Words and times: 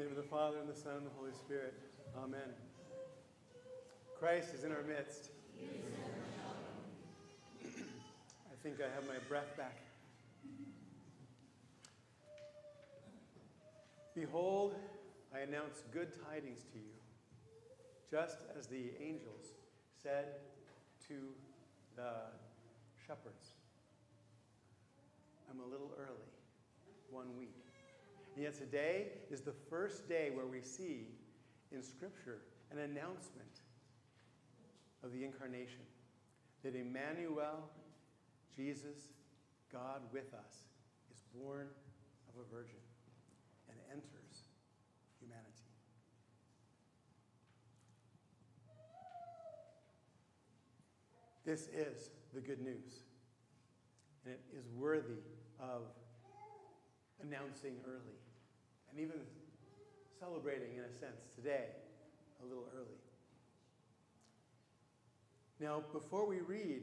name 0.00 0.08
of 0.08 0.16
the 0.16 0.22
Father, 0.22 0.56
and 0.58 0.66
the 0.66 0.74
Son, 0.74 0.96
and 0.96 1.04
the 1.04 1.10
Holy 1.18 1.32
Spirit. 1.32 1.74
Amen. 2.16 2.54
Christ 4.18 4.54
is 4.54 4.64
in 4.64 4.72
our 4.72 4.82
midst. 4.82 5.28
I 7.62 8.56
think 8.62 8.76
I 8.80 8.88
have 8.94 9.06
my 9.06 9.18
breath 9.28 9.54
back. 9.58 9.76
Behold, 14.14 14.74
I 15.34 15.40
announce 15.40 15.82
good 15.92 16.08
tidings 16.24 16.60
to 16.72 16.78
you, 16.78 16.96
just 18.10 18.38
as 18.58 18.68
the 18.68 18.92
angels 19.04 19.52
said 20.02 20.36
to 21.08 21.14
the 21.96 22.12
shepherds. 23.06 23.52
I'm 25.50 25.60
a 25.60 25.70
little 25.70 25.92
early, 25.98 26.32
one 27.10 27.36
week. 27.38 27.69
And 28.34 28.44
yet 28.44 28.54
today 28.54 29.08
is 29.30 29.40
the 29.40 29.54
first 29.68 30.08
day 30.08 30.30
where 30.32 30.46
we 30.46 30.62
see 30.62 31.08
in 31.72 31.82
Scripture 31.82 32.38
an 32.70 32.78
announcement 32.78 33.60
of 35.02 35.12
the 35.12 35.24
incarnation 35.24 35.82
that 36.62 36.74
Emmanuel, 36.74 37.68
Jesus, 38.54 39.08
God 39.72 40.00
with 40.12 40.32
us, 40.34 40.64
is 41.12 41.22
born 41.34 41.66
of 42.28 42.40
a 42.40 42.54
virgin 42.54 42.80
and 43.68 43.78
enters 43.90 44.44
humanity. 45.20 45.46
This 51.44 51.68
is 51.68 52.10
the 52.34 52.40
good 52.40 52.60
news, 52.60 53.02
and 54.24 54.34
it 54.34 54.40
is 54.56 54.68
worthy 54.76 55.24
of 55.58 55.82
announcing 57.22 57.74
early 57.86 58.16
and 58.90 59.00
even 59.00 59.20
celebrating, 60.18 60.76
in 60.76 60.84
a 60.84 60.92
sense, 60.98 61.22
today 61.34 61.66
a 62.42 62.46
little 62.46 62.66
early. 62.74 62.98
Now, 65.60 65.82
before 65.92 66.26
we 66.26 66.40
read, 66.40 66.82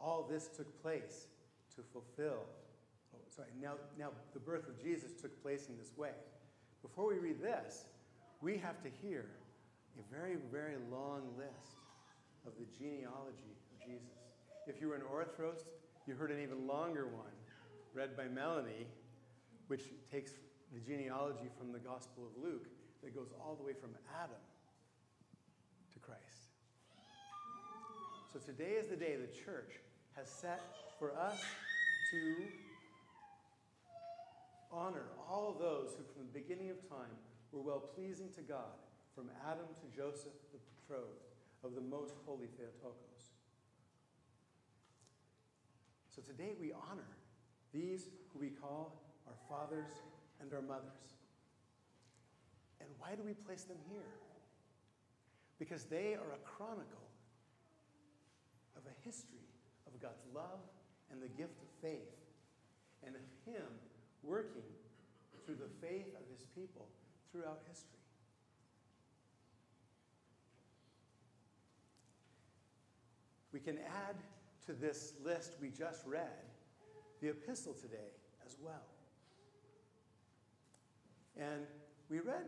all 0.00 0.26
this 0.30 0.48
took 0.48 0.80
place 0.82 1.26
to 1.74 1.82
fulfill. 1.92 2.44
Oh, 3.14 3.18
sorry, 3.34 3.48
now, 3.60 3.74
now 3.98 4.10
the 4.32 4.40
birth 4.40 4.68
of 4.68 4.80
Jesus 4.80 5.12
took 5.20 5.42
place 5.42 5.68
in 5.68 5.76
this 5.76 5.96
way. 5.96 6.12
Before 6.82 7.08
we 7.08 7.18
read 7.18 7.40
this, 7.40 7.84
we 8.40 8.56
have 8.58 8.82
to 8.82 8.90
hear 9.02 9.26
a 9.98 10.14
very, 10.14 10.36
very 10.50 10.76
long 10.90 11.22
list 11.36 11.78
of 12.46 12.52
the 12.58 12.66
genealogy 12.78 13.52
of 13.72 13.86
Jesus. 13.86 14.18
If 14.66 14.80
you 14.80 14.88
were 14.88 14.96
in 14.96 15.02
Orthros, 15.02 15.64
you 16.06 16.14
heard 16.14 16.30
an 16.30 16.40
even 16.40 16.66
longer 16.66 17.06
one 17.06 17.32
read 17.94 18.16
by 18.16 18.24
Melanie, 18.24 18.86
which 19.68 19.82
takes 20.10 20.32
the 20.72 20.80
genealogy 20.80 21.48
from 21.58 21.72
the 21.72 21.78
Gospel 21.78 22.24
of 22.24 22.42
Luke 22.42 22.66
that 23.04 23.14
goes 23.14 23.28
all 23.40 23.54
the 23.54 23.62
way 23.62 23.74
from 23.78 23.90
Adam 24.16 24.40
to 25.92 25.98
Christ. 25.98 26.48
So 28.32 28.38
today 28.38 28.80
is 28.80 28.88
the 28.88 28.96
day 28.96 29.16
the 29.16 29.44
church 29.44 29.80
has 30.16 30.28
set 30.28 30.60
for 30.98 31.12
us 31.14 31.40
to 32.12 32.46
honor 34.72 35.04
all 35.28 35.54
those 35.58 35.90
who, 35.90 36.04
from 36.14 36.26
the 36.32 36.40
beginning 36.40 36.70
of 36.70 36.80
time, 36.88 37.12
were 37.52 37.60
well 37.60 37.80
pleasing 37.94 38.30
to 38.36 38.40
God, 38.40 38.80
from 39.14 39.28
Adam 39.46 39.66
to 39.76 39.96
Joseph, 39.96 40.32
the 40.52 40.58
betrothed 40.80 41.28
of 41.62 41.74
the 41.74 41.82
most 41.82 42.14
holy 42.24 42.46
Theotokos. 42.56 43.36
So 46.08 46.22
today 46.22 46.54
we 46.58 46.72
honor 46.72 47.08
these 47.74 48.08
who 48.32 48.40
we 48.40 48.48
call 48.48 49.02
our 49.26 49.34
fathers 49.48 49.90
and 50.42 50.52
our 50.52 50.60
mothers. 50.60 51.14
And 52.80 52.88
why 52.98 53.14
do 53.14 53.22
we 53.22 53.32
place 53.32 53.62
them 53.62 53.78
here? 53.88 54.12
Because 55.58 55.84
they 55.84 56.14
are 56.14 56.34
a 56.34 56.42
chronicle 56.44 57.06
of 58.76 58.82
a 58.84 58.94
history 59.06 59.46
of 59.86 60.00
God's 60.02 60.26
love 60.34 60.60
and 61.10 61.22
the 61.22 61.28
gift 61.28 61.60
of 61.62 61.68
faith, 61.80 62.16
and 63.06 63.14
of 63.14 63.22
Him 63.44 63.66
working 64.22 64.62
through 65.44 65.56
the 65.56 65.68
faith 65.86 66.08
of 66.16 66.22
His 66.30 66.46
people 66.54 66.88
throughout 67.30 67.60
history. 67.68 67.88
We 73.52 73.60
can 73.60 73.78
add 73.78 74.16
to 74.66 74.72
this 74.72 75.14
list 75.22 75.56
we 75.60 75.68
just 75.68 76.06
read 76.06 76.46
the 77.20 77.28
epistle 77.28 77.74
today 77.74 78.10
as 78.46 78.56
well. 78.62 78.86
And 81.38 81.66
we 82.08 82.20
read 82.20 82.46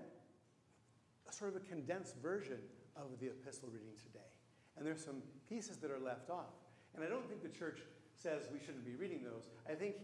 a 1.29 1.33
sort 1.33 1.55
of 1.55 1.63
a 1.63 1.65
condensed 1.65 2.17
version 2.23 2.59
of 2.97 3.19
the 3.21 3.27
epistle 3.27 3.69
reading 3.73 3.95
today. 4.03 4.25
And 4.77 4.87
there's 4.87 5.05
some 5.05 5.23
pieces 5.49 5.79
that 5.79 5.91
are 5.91 6.01
left 6.01 6.31
off. 6.31 6.55
And 6.95 7.05
I 7.05 7.09
don't 7.09 7.27
think 7.29 7.43
the 7.43 7.57
church 7.57 7.81
says 8.15 8.49
we 8.53 8.59
shouldn't 8.59 8.85
be 8.85 8.95
reading 8.95 9.23
those. 9.25 9.49
I 9.69 9.75
think 9.75 9.97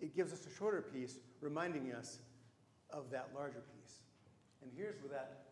it 0.00 0.14
gives 0.14 0.32
us 0.32 0.46
a 0.46 0.54
shorter 0.54 0.82
piece 0.82 1.18
reminding 1.40 1.92
us 1.92 2.18
of 2.90 3.10
that 3.10 3.30
larger 3.34 3.62
piece. 3.74 4.00
And 4.62 4.70
here's 4.76 5.00
where 5.00 5.12
that 5.12 5.46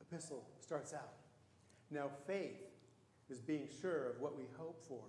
epistle 0.00 0.44
starts 0.60 0.92
out. 0.94 1.12
Now, 1.90 2.08
faith 2.26 2.60
is 3.30 3.40
being 3.40 3.68
sure 3.80 4.10
of 4.10 4.20
what 4.20 4.36
we 4.36 4.44
hope 4.58 4.82
for 4.82 5.04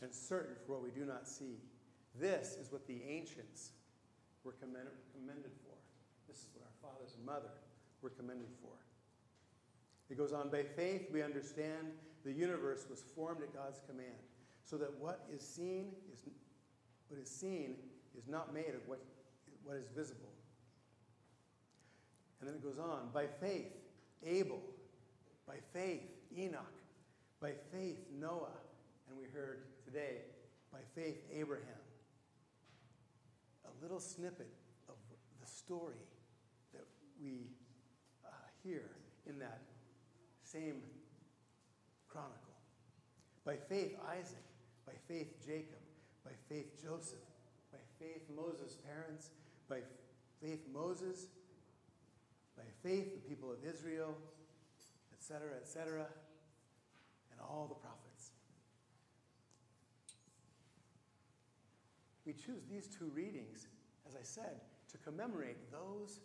and 0.00 0.12
certain 0.12 0.56
for 0.66 0.72
what 0.72 0.82
we 0.82 0.90
do 0.90 1.04
not 1.04 1.28
see. 1.28 1.60
This 2.20 2.56
is 2.60 2.70
what 2.70 2.86
the 2.86 3.00
ancients 3.08 3.70
were 4.44 4.52
commended, 4.60 5.52
for. 5.64 5.76
This 6.28 6.38
is 6.38 6.48
what 6.54 6.64
our 6.64 6.90
fathers 6.90 7.14
and 7.16 7.24
mother 7.24 7.52
were 8.00 8.10
commended 8.10 8.48
for. 8.60 8.72
It 10.10 10.18
goes 10.18 10.32
on, 10.32 10.50
by 10.50 10.62
faith 10.62 11.08
we 11.12 11.22
understand 11.22 11.88
the 12.24 12.32
universe 12.32 12.86
was 12.90 13.02
formed 13.14 13.42
at 13.42 13.54
God's 13.54 13.80
command, 13.88 14.20
so 14.64 14.76
that 14.76 14.92
what 15.00 15.24
is 15.32 15.40
seen 15.40 15.92
is 16.12 16.20
what 17.08 17.20
is 17.20 17.28
seen 17.28 17.76
is 18.16 18.26
not 18.28 18.54
made 18.54 18.74
of 18.74 18.86
what, 18.86 19.00
what 19.64 19.76
is 19.76 19.86
visible. 19.94 20.32
And 22.40 22.48
then 22.48 22.56
it 22.56 22.62
goes 22.62 22.78
on, 22.78 23.10
by 23.12 23.26
faith 23.26 23.72
Abel, 24.24 24.60
by 25.46 25.56
faith 25.72 26.02
Enoch, 26.36 26.72
by 27.40 27.52
faith 27.70 27.98
Noah, 28.18 28.56
and 29.08 29.18
we 29.18 29.24
heard 29.32 29.64
today, 29.84 30.22
by 30.72 30.78
faith 30.94 31.18
Abraham. 31.32 31.66
A 33.66 33.82
little 33.82 34.00
snippet 34.00 34.48
story 35.64 36.02
that 36.72 36.84
we 37.20 37.46
uh, 38.24 38.28
hear 38.62 38.82
in 39.26 39.38
that 39.38 39.60
same 40.42 40.82
chronicle. 42.08 42.38
By 43.44 43.56
faith, 43.56 43.96
Isaac. 44.10 44.44
By 44.86 44.92
faith, 45.08 45.34
Jacob. 45.44 45.80
By 46.24 46.32
faith, 46.48 46.80
Joseph. 46.80 47.18
By 47.72 47.78
faith, 47.98 48.22
Moses' 48.34 48.76
parents. 48.86 49.30
By 49.68 49.80
faith, 50.40 50.66
Moses. 50.72 51.26
By 52.56 52.64
faith, 52.82 53.14
the 53.14 53.28
people 53.28 53.50
of 53.50 53.58
Israel, 53.64 54.16
etc., 55.12 55.56
etc., 55.60 56.06
and 57.30 57.40
all 57.40 57.66
the 57.68 57.74
prophets. 57.74 58.30
We 62.26 62.34
choose 62.34 62.62
these 62.70 62.86
two 62.86 63.10
readings, 63.14 63.66
as 64.06 64.14
I 64.14 64.22
said, 64.22 64.60
to 64.92 64.98
commemorate 64.98 65.56
those 65.72 66.20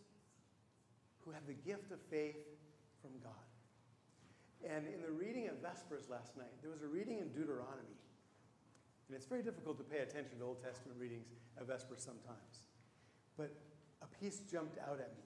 who 1.24 1.32
have 1.32 1.46
the 1.48 1.54
gift 1.54 1.92
of 1.92 2.00
faith 2.10 2.38
from 3.02 3.12
God. 3.24 3.34
And 4.68 4.88
in 4.88 5.02
the 5.02 5.12
reading 5.12 5.48
of 5.48 5.56
Vespers 5.62 6.10
last 6.10 6.36
night, 6.38 6.52
there 6.62 6.72
was 6.72 6.82
a 6.82 6.88
reading 6.88 7.20
in 7.20 7.30
Deuteronomy. 7.30 7.98
And 9.08 9.16
it's 9.16 9.26
very 9.26 9.44
difficult 9.44 9.78
to 9.78 9.84
pay 9.84 10.00
attention 10.00 10.40
to 10.40 10.44
Old 10.44 10.64
Testament 10.64 11.00
readings 11.00 11.28
at 11.58 11.68
Vespers 11.68 12.04
sometimes. 12.04 12.68
But 13.38 13.56
a 14.02 14.08
piece 14.20 14.42
jumped 14.52 14.78
out 14.80 15.00
at 15.00 15.16
me. 15.16 15.24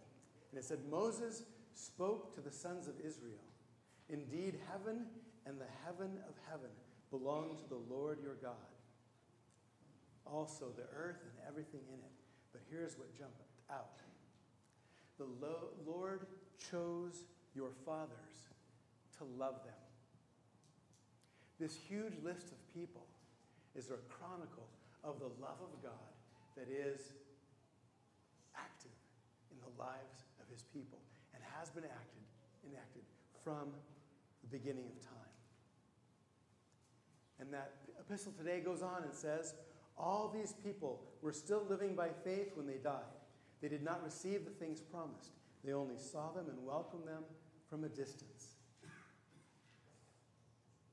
And 0.52 0.60
it 0.60 0.66
said, 0.66 0.80
Moses 0.90 1.44
spoke 1.74 2.36
to 2.36 2.42
the 2.42 2.52
sons 2.52 2.88
of 2.88 2.96
Israel. 3.00 3.46
Indeed, 4.10 4.60
heaven 4.70 5.06
and 5.46 5.60
the 5.60 5.72
heaven 5.86 6.20
of 6.28 6.36
heaven 6.50 6.70
belong 7.10 7.58
to 7.58 7.70
the 7.70 7.82
Lord 7.94 8.20
your 8.22 8.36
God. 8.36 8.54
Also, 10.26 10.66
the 10.76 10.86
earth 10.96 11.24
and 11.24 11.48
everything 11.48 11.82
in 11.88 12.00
it. 12.00 12.21
But 12.52 12.62
here's 12.70 12.98
what 12.98 13.18
jumped 13.18 13.42
out 13.70 13.98
the 15.18 15.28
Lord 15.86 16.26
chose 16.58 17.26
your 17.54 17.70
fathers 17.86 18.50
to 19.18 19.24
love 19.38 19.56
them. 19.64 19.78
This 21.60 21.78
huge 21.78 22.14
list 22.24 22.52
of 22.52 22.58
people 22.74 23.06
is 23.76 23.92
a 23.92 24.02
chronicle 24.10 24.68
of 25.04 25.20
the 25.20 25.30
love 25.40 25.62
of 25.62 25.84
God 25.84 26.12
that 26.58 26.68
is 26.70 27.14
active 28.56 28.98
in 29.52 29.58
the 29.62 29.82
lives 29.82 30.26
of 30.42 30.50
his 30.50 30.64
people 30.74 30.98
and 31.36 31.44
has 31.58 31.70
been 31.70 31.86
acted, 31.86 32.26
enacted 32.68 33.04
from 33.44 33.70
the 34.42 34.58
beginning 34.58 34.86
of 34.86 35.00
time. 35.06 35.34
And 37.40 37.54
that 37.54 37.74
epistle 38.00 38.34
today 38.38 38.60
goes 38.60 38.82
on 38.82 39.04
and 39.04 39.14
says, 39.14 39.54
All 39.98 40.32
these 40.34 40.54
people 40.64 41.04
were 41.22 41.32
still 41.32 41.64
living 41.70 41.96
by 41.96 42.10
faith 42.24 42.52
when 42.56 42.66
they 42.66 42.78
died. 42.78 43.02
They 43.62 43.68
did 43.68 43.84
not 43.84 44.04
receive 44.04 44.46
the 44.46 44.52
things 44.52 44.82
promised. 44.82 45.32
They 45.64 45.74
only 45.74 45.98
saw 45.98 46.32
them 46.32 46.46
and 46.50 46.66
welcomed 46.66 47.08
them 47.08 47.24
from 47.70 47.84
a 47.84 47.90
distance, 47.90 48.56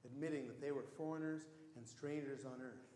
admitting 0.04 0.46
that 0.48 0.60
they 0.60 0.70
were 0.70 0.84
foreigners 0.96 1.42
and 1.76 1.86
strangers 1.86 2.44
on 2.44 2.60
earth. 2.60 2.86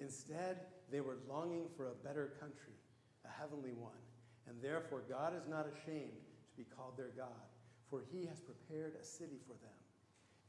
Instead, 0.00 0.58
they 0.90 1.00
were 1.00 1.18
longing 1.28 1.66
for 1.76 1.86
a 1.86 2.06
better 2.06 2.34
country, 2.40 2.74
a 3.24 3.40
heavenly 3.40 3.72
one, 3.72 3.98
and 4.48 4.60
therefore 4.60 5.02
God 5.08 5.34
is 5.36 5.46
not 5.48 5.66
ashamed 5.66 6.12
to 6.50 6.56
be 6.56 6.64
called 6.64 6.96
their 6.96 7.12
God, 7.16 7.46
for 7.90 8.02
he 8.12 8.26
has 8.26 8.40
prepared 8.40 8.94
a 9.00 9.04
city 9.04 9.38
for 9.46 9.54
them. 9.54 9.70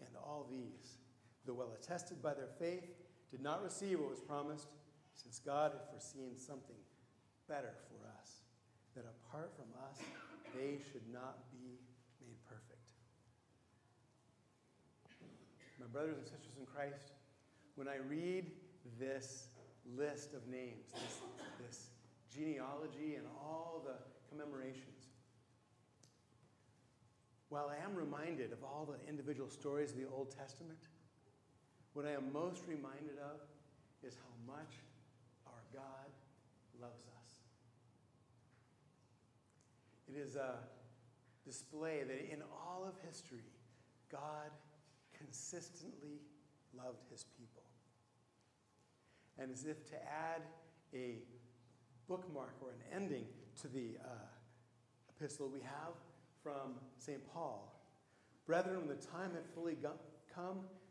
And 0.06 0.16
all 0.18 0.48
these, 0.50 0.98
though 1.46 1.54
well 1.54 1.74
attested 1.80 2.22
by 2.22 2.34
their 2.34 2.50
faith, 2.60 2.86
did 3.32 3.42
not 3.42 3.64
receive 3.64 4.00
what 4.00 4.10
was 4.10 4.20
promised, 4.20 4.68
since 5.14 5.40
God 5.40 5.72
had 5.74 5.90
foreseen 5.90 6.38
something 6.38 6.76
better 7.48 7.74
for 7.88 8.08
us, 8.20 8.42
that 8.96 9.06
apart 9.06 9.52
from 9.56 9.66
us, 9.90 10.00
they 10.56 10.80
should 10.92 11.08
not 11.12 11.52
be 11.52 11.80
made 12.22 12.38
perfect. 12.48 12.92
My 15.80 15.88
brothers 15.88 16.18
and 16.18 16.26
sisters 16.26 16.58
in 16.60 16.66
Christ, 16.66 17.12
when 17.76 17.88
I 17.88 17.98
read 18.08 18.52
this 19.00 19.48
list 19.96 20.34
of 20.34 20.48
names, 20.48 20.92
this, 20.94 21.22
this 21.66 21.88
genealogy, 22.34 23.16
and 23.16 23.26
all 23.42 23.84
the 23.86 23.96
commemorations, 24.30 25.08
while 27.50 27.70
I 27.70 27.84
am 27.84 27.96
reminded 27.96 28.52
of 28.54 28.64
all 28.64 28.86
the 28.86 29.10
individual 29.10 29.50
stories 29.50 29.92
of 29.92 29.98
the 29.98 30.08
Old 30.08 30.32
Testament, 30.32 30.80
what 31.94 32.06
I 32.06 32.12
am 32.12 32.32
most 32.32 32.64
reminded 32.68 33.18
of 33.20 33.42
is 34.04 34.16
how 34.16 34.54
much 34.54 34.74
our 35.46 35.64
God 35.74 36.10
loves 36.82 37.04
us. 37.22 37.32
It 40.08 40.18
is 40.18 40.36
a 40.36 40.56
display 41.46 42.04
that 42.04 42.32
in 42.32 42.42
all 42.42 42.86
of 42.88 42.94
history, 43.08 43.44
God 44.12 44.52
consistently 45.18 46.22
loved 46.76 47.04
his 47.12 47.26
people. 47.38 47.64
And 49.38 49.52
as 49.52 49.66
if 49.66 49.90
to 49.90 49.96
add 49.96 50.42
a 50.94 51.20
bookmark 52.08 52.56
or 52.62 52.70
an 52.72 52.96
ending 52.96 53.26
to 53.62 53.68
the 53.68 53.98
uh, 54.04 54.10
epistle, 55.18 55.50
we 55.50 55.62
have 55.62 55.94
from 56.42 56.76
St. 56.98 57.22
Paul 57.34 57.80
Brethren, 58.50 58.80
when 58.80 58.88
the 58.88 58.96
time 58.96 59.30
had 59.36 59.46
fully 59.54 59.78
come, 60.34 60.62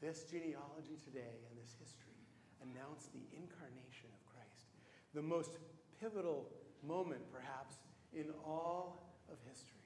This 0.00 0.22
genealogy 0.30 0.94
today 1.02 1.42
and 1.50 1.58
this 1.58 1.74
history 1.74 2.14
announce 2.62 3.10
the 3.10 3.26
incarnation 3.34 4.06
of 4.14 4.20
Christ, 4.30 4.70
the 5.12 5.22
most 5.22 5.58
pivotal 6.00 6.46
moment, 6.86 7.20
perhaps, 7.32 7.76
in 8.12 8.26
all 8.46 9.18
of 9.30 9.36
history, 9.48 9.82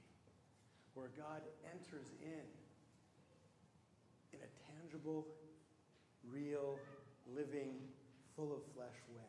where 0.94 1.08
God 1.16 1.40
enters 1.64 2.12
in 2.20 2.44
in 4.32 4.38
a 4.40 4.80
tangible, 4.80 5.26
real, 6.30 6.78
living, 7.34 7.76
full 8.36 8.52
of 8.52 8.60
flesh 8.74 8.96
way. 9.14 9.22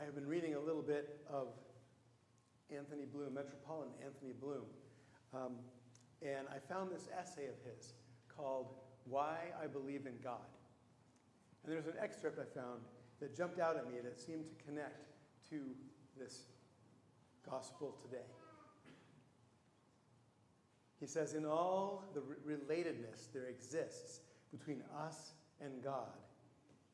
I 0.00 0.04
have 0.04 0.14
been 0.14 0.26
reading 0.26 0.54
a 0.54 0.60
little 0.60 0.82
bit 0.82 1.20
of 1.30 1.48
Anthony 2.74 3.04
Bloom, 3.04 3.34
Metropolitan 3.34 3.92
Anthony 4.04 4.32
Bloom, 4.32 4.64
um, 5.34 5.52
and 6.22 6.46
I 6.48 6.58
found 6.72 6.90
this 6.90 7.08
essay 7.18 7.46
of 7.46 7.54
his 7.64 7.94
called 8.28 8.74
Why 9.04 9.36
I 9.62 9.66
Believe 9.66 10.06
in 10.06 10.14
God. 10.22 10.36
And 11.64 11.72
there's 11.72 11.86
an 11.86 11.94
excerpt 12.00 12.38
I 12.38 12.58
found 12.58 12.80
that 13.20 13.36
jumped 13.36 13.60
out 13.60 13.76
at 13.76 13.86
me 13.86 14.00
that 14.02 14.18
seemed 14.18 14.44
to 14.48 14.64
connect 14.64 15.10
to 15.50 15.60
this 16.18 16.44
gospel 17.48 17.96
today. 18.02 18.24
He 21.00 21.06
says, 21.06 21.34
In 21.34 21.44
all 21.44 22.04
the 22.14 22.20
relatedness 22.20 23.32
there 23.32 23.46
exists 23.46 24.20
between 24.50 24.82
us 24.96 25.32
and 25.60 25.82
God 25.82 26.12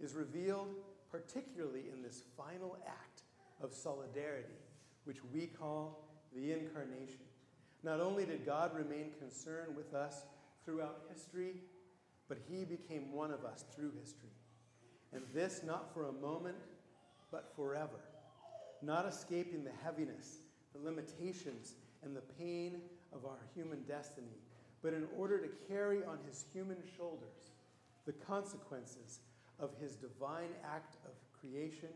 is 0.00 0.14
revealed 0.14 0.75
particularly 1.11 1.85
in 1.93 2.02
this 2.02 2.23
final 2.37 2.79
act 2.87 3.23
of 3.62 3.73
solidarity, 3.73 4.55
which 5.05 5.19
we 5.32 5.46
call 5.46 6.05
the 6.35 6.52
incarnation. 6.52 7.20
Not 7.82 8.00
only 8.00 8.25
did 8.25 8.44
God 8.44 8.75
remain 8.75 9.12
concerned 9.19 9.76
with 9.76 9.94
us 9.94 10.22
throughout 10.64 11.02
history, 11.12 11.54
but 12.28 12.38
he 12.50 12.64
became 12.64 13.12
one 13.12 13.30
of 13.30 13.44
us 13.44 13.64
through 13.75 13.92
history. 14.00 14.30
And 15.12 15.22
this 15.32 15.62
not 15.64 15.92
for 15.94 16.08
a 16.08 16.12
moment, 16.12 16.56
but 17.30 17.52
forever. 17.56 18.00
Not 18.82 19.06
escaping 19.06 19.64
the 19.64 19.72
heaviness, 19.82 20.38
the 20.75 20.84
limitations, 20.84 21.75
and 22.04 22.14
the 22.14 22.22
pain 22.38 22.80
of 23.12 23.25
our 23.25 23.38
human 23.54 23.82
destiny, 23.84 24.36
but 24.82 24.92
in 24.92 25.06
order 25.16 25.38
to 25.38 25.48
carry 25.66 26.04
on 26.04 26.19
his 26.26 26.44
human 26.52 26.76
shoulders 26.96 27.52
the 28.06 28.12
consequences 28.12 29.20
of 29.58 29.70
his 29.80 29.96
divine 29.96 30.50
act 30.64 30.97
of 31.04 31.12
creation 31.40 31.88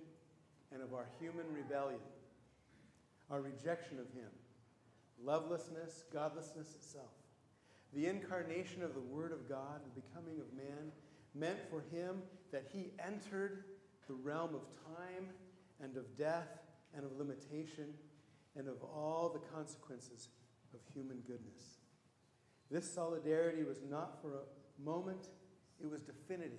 and 0.73 0.83
of 0.83 0.95
our 0.95 1.07
human 1.21 1.47
rebellion, 1.55 2.01
our 3.31 3.41
rejection 3.41 3.99
of 3.99 4.07
him, 4.13 4.29
lovelessness, 5.25 6.05
godlessness 6.13 6.75
itself. 6.75 7.11
The 7.93 8.07
incarnation 8.07 8.83
of 8.83 8.95
the 8.95 9.01
Word 9.01 9.33
of 9.33 9.49
God, 9.49 9.81
the 9.85 10.01
becoming 10.01 10.41
of 10.41 10.53
man, 10.57 10.93
meant 11.35 11.59
for 11.71 11.85
him 11.95 12.23
that 12.51 12.65
he 12.73 12.93
entered 13.05 13.65
the 14.09 14.15
realm 14.15 14.55
of 14.55 14.63
time 14.97 15.29
and 15.83 15.97
of 15.97 16.17
death 16.17 16.49
and 16.95 17.05
of 17.05 17.13
limitation 17.19 17.95
and 18.57 18.69
of 18.69 18.83
all 18.83 19.31
the 19.33 19.55
consequences 19.55 20.29
of 20.75 20.81
human 20.95 21.19
goodness. 21.27 21.81
This 22.71 22.91
solidarity 22.91 23.65
was 23.65 23.81
not 23.89 24.21
for 24.21 24.35
a 24.35 24.83
moment, 24.83 25.29
it 25.81 25.91
was 25.91 26.03
definitive. 26.03 26.59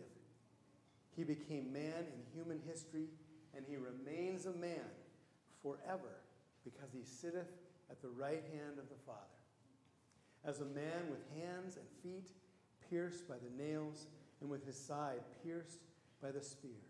He 1.15 1.23
became 1.23 1.71
man 1.71 2.05
in 2.13 2.33
human 2.33 2.59
history, 2.67 3.07
and 3.55 3.65
he 3.67 3.75
remains 3.75 4.45
a 4.45 4.51
man 4.51 4.89
forever 5.61 6.21
because 6.63 6.91
he 6.91 7.03
sitteth 7.03 7.47
at 7.93 8.01
the 8.01 8.09
right 8.09 8.43
hand 8.51 8.79
of 8.79 8.89
the 8.89 9.01
Father. 9.05 9.19
As 10.43 10.59
a 10.61 10.65
man 10.65 11.11
with 11.11 11.21
hands 11.39 11.77
and 11.77 11.85
feet 12.01 12.31
pierced 12.89 13.27
by 13.29 13.35
the 13.35 13.63
nails, 13.63 14.07
and 14.41 14.49
with 14.49 14.65
his 14.65 14.77
side 14.77 15.21
pierced 15.43 15.79
by 16.21 16.31
the 16.31 16.41
spear. 16.41 16.83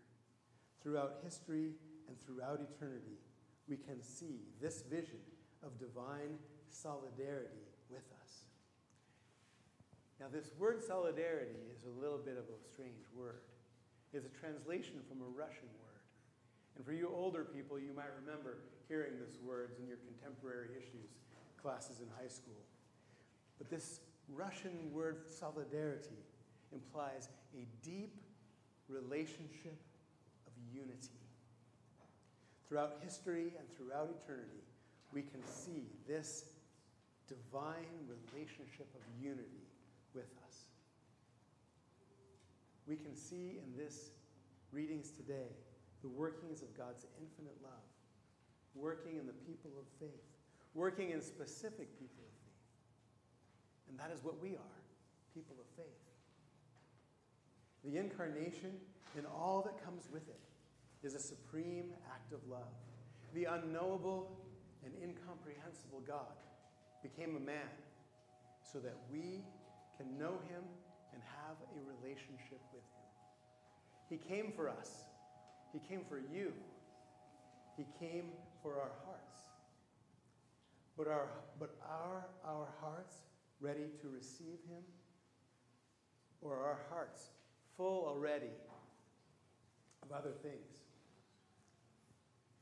Throughout 0.82 1.20
history 1.22 1.72
and 2.08 2.20
throughout 2.20 2.60
eternity, 2.60 3.20
we 3.68 3.76
can 3.76 4.02
see 4.02 4.40
this 4.60 4.82
vision 4.82 5.20
of 5.62 5.78
divine 5.78 6.38
solidarity 6.68 7.68
with 7.88 8.02
us. 8.22 8.46
Now, 10.18 10.26
this 10.32 10.50
word 10.58 10.82
solidarity 10.82 11.60
is 11.76 11.84
a 11.84 12.00
little 12.00 12.18
bit 12.18 12.36
of 12.36 12.44
a 12.44 12.58
strange 12.72 13.04
word. 13.14 13.42
It's 14.12 14.26
a 14.26 14.40
translation 14.40 14.96
from 15.08 15.20
a 15.20 15.28
Russian 15.28 15.68
word. 15.78 15.83
And 16.76 16.84
for 16.84 16.92
you 16.92 17.10
older 17.14 17.44
people, 17.44 17.78
you 17.78 17.92
might 17.94 18.10
remember 18.24 18.58
hearing 18.88 19.12
this 19.18 19.36
words 19.44 19.78
in 19.78 19.86
your 19.86 19.98
contemporary 19.98 20.68
issues 20.76 21.10
classes 21.60 22.00
in 22.00 22.06
high 22.20 22.28
school. 22.28 22.60
But 23.56 23.70
this 23.70 24.00
Russian 24.28 24.92
word 24.92 25.22
solidarity 25.28 26.20
implies 26.72 27.28
a 27.54 27.66
deep 27.82 28.14
relationship 28.88 29.78
of 30.46 30.52
unity. 30.74 31.16
Throughout 32.68 32.98
history 33.02 33.52
and 33.58 33.66
throughout 33.70 34.10
eternity, 34.22 34.62
we 35.12 35.22
can 35.22 35.40
see 35.46 35.86
this 36.06 36.44
divine 37.28 38.08
relationship 38.08 38.88
of 38.94 39.00
unity 39.22 39.64
with 40.14 40.30
us. 40.46 40.64
We 42.86 42.96
can 42.96 43.16
see 43.16 43.58
in 43.64 43.76
this 43.76 44.10
readings 44.72 45.10
today 45.10 45.48
the 46.04 46.12
workings 46.12 46.60
of 46.60 46.68
God's 46.76 47.06
infinite 47.18 47.56
love, 47.64 47.88
working 48.76 49.16
in 49.16 49.26
the 49.26 49.32
people 49.48 49.72
of 49.80 49.86
faith, 49.98 50.28
working 50.74 51.10
in 51.10 51.22
specific 51.22 51.88
people 51.98 52.22
of 52.22 52.34
faith. 52.44 52.60
And 53.88 53.98
that 53.98 54.12
is 54.14 54.22
what 54.22 54.40
we 54.40 54.50
are 54.50 54.76
people 55.34 55.56
of 55.58 55.66
faith. 55.74 56.04
The 57.84 57.96
incarnation 57.98 58.76
and 59.16 59.26
all 59.26 59.62
that 59.64 59.82
comes 59.84 60.08
with 60.12 60.28
it 60.28 60.40
is 61.02 61.14
a 61.14 61.20
supreme 61.20 61.92
act 62.12 62.32
of 62.32 62.40
love. 62.48 62.76
The 63.34 63.44
unknowable 63.44 64.30
and 64.84 64.92
incomprehensible 65.02 66.02
God, 66.06 66.36
became 67.02 67.36
a 67.36 67.40
man 67.40 67.68
so 68.62 68.78
that 68.78 68.96
we 69.12 69.44
can 69.96 70.18
know 70.18 70.40
him 70.48 70.64
and 71.12 71.22
have 71.44 71.56
a 71.60 71.80
relationship 71.84 72.60
with 72.72 72.82
him. 72.82 73.08
He 74.08 74.16
came 74.16 74.52
for 74.56 74.68
us. 74.68 75.04
He 75.74 75.80
came 75.80 76.04
for 76.08 76.18
you. 76.18 76.52
He 77.76 77.84
came 77.98 78.26
for 78.62 78.74
our 78.74 78.92
hearts. 79.04 79.40
But 80.96 81.08
are, 81.08 81.26
but 81.58 81.74
are 81.82 82.24
our 82.46 82.68
hearts 82.80 83.16
ready 83.60 83.88
to 84.00 84.08
receive 84.08 84.60
him? 84.70 84.84
Or 86.40 86.54
are 86.54 86.64
our 86.64 86.80
hearts 86.90 87.30
full 87.76 88.06
already 88.06 88.54
of 90.04 90.12
other 90.12 90.30
things? 90.30 90.84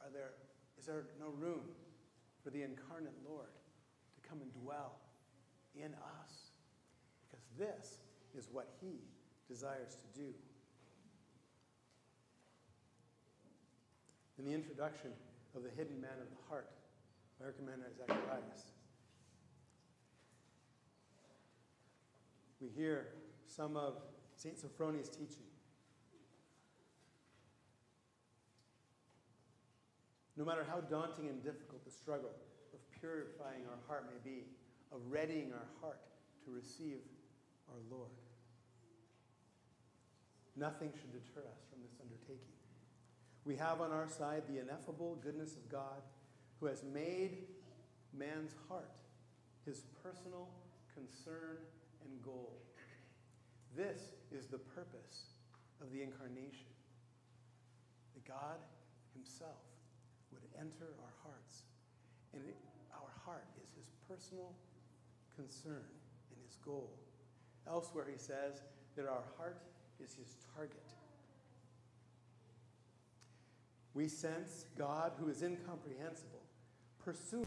Are 0.01 0.11
there, 0.11 0.31
is 0.79 0.87
there 0.87 1.05
no 1.21 1.29
room 1.39 1.61
for 2.43 2.49
the 2.49 2.63
incarnate 2.63 3.13
Lord 3.29 3.53
to 4.15 4.29
come 4.29 4.41
and 4.41 4.51
dwell 4.65 4.97
in 5.77 5.93
us? 5.93 6.53
Because 7.31 7.45
this 7.59 7.99
is 8.35 8.49
what 8.51 8.71
he 8.81 9.03
desires 9.49 9.97
to 9.97 10.19
do. 10.19 10.33
In 14.43 14.49
the 14.49 14.55
introduction 14.57 15.11
of 15.55 15.63
The 15.63 15.71
Hidden 15.71 16.01
Man 16.01 16.19
of 16.21 16.27
the 16.29 16.43
Heart 16.49 16.69
by 17.39 17.47
Archimandrite 17.47 17.97
Zacharias, 17.97 18.73
we 22.61 22.69
hear 22.69 23.07
some 23.47 23.77
of 23.77 23.99
St. 24.35 24.57
Sophrony's 24.59 25.09
teaching. 25.09 25.47
No 30.37 30.45
matter 30.45 30.67
how 30.69 30.81
daunting 30.81 31.29
and 31.29 31.41
difficult 31.45 31.85
the 31.85 31.93
struggle 31.93 32.35
of 32.75 32.81
purifying 32.99 33.63
our 33.71 33.79
heart 33.87 34.11
may 34.13 34.29
be, 34.29 34.47
of 34.91 34.99
readying 35.09 35.53
our 35.53 35.69
heart 35.81 36.01
to 36.45 36.51
receive 36.51 36.99
our 37.69 37.79
Lord, 37.89 38.11
nothing 40.57 40.91
should 41.01 41.13
deter 41.13 41.47
us 41.47 41.63
from 41.71 41.81
this 41.85 41.95
undertaking. 42.03 42.62
We 43.45 43.57
have 43.57 43.81
on 43.81 43.91
our 43.91 44.09
side 44.09 44.45
the 44.49 44.61
ineffable 44.61 45.19
goodness 45.23 45.57
of 45.57 45.69
God 45.69 46.03
who 46.61 46.67
has 46.67 46.85
made 46.85 47.39
man's 48.15 48.55
heart 48.69 49.03
his 49.65 49.83
personal 50.03 50.49
concern 50.95 51.63
and 52.05 52.23
goal. 52.23 52.59
This 53.77 54.13
is 54.33 54.47
the 54.47 54.59
purpose 54.59 55.31
of 55.81 55.93
the 55.93 56.03
incarnation 56.03 56.75
that 58.15 58.27
God 58.27 58.59
Himself 59.15 59.63
would 60.33 60.43
enter 60.59 60.91
our 60.99 61.15
hearts. 61.23 61.63
And 62.35 62.43
it, 62.49 62.57
our 62.93 63.13
heart 63.25 63.47
is 63.63 63.71
His 63.77 63.93
personal 64.09 64.53
concern 65.37 65.87
and 66.35 66.39
His 66.45 66.57
goal. 66.65 66.91
Elsewhere, 67.69 68.07
He 68.11 68.19
says 68.19 68.63
that 68.97 69.07
our 69.07 69.25
heart 69.39 69.63
is 70.03 70.15
His 70.15 70.37
target. 70.57 70.93
We 73.95 74.09
sense 74.09 74.67
God, 74.77 75.13
who 75.19 75.29
is 75.29 75.43
incomprehensible, 75.43 76.41
pursuing 76.99 77.47